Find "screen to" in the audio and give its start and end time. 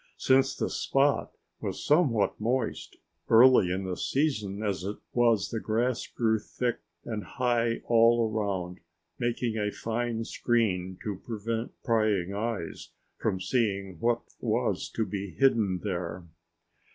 10.25-11.17